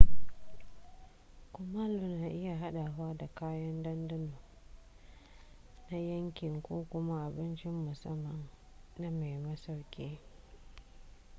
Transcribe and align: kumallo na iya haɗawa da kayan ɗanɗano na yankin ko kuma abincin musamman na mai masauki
kumallo 1.53 2.05
na 2.19 2.27
iya 2.39 2.55
haɗawa 2.61 3.17
da 3.17 3.27
kayan 3.27 3.83
ɗanɗano 3.83 4.31
na 5.89 5.97
yankin 5.97 6.61
ko 6.61 6.85
kuma 6.89 7.25
abincin 7.25 7.85
musamman 7.85 8.49
na 8.99 9.11
mai 9.11 9.37
masauki 9.37 10.19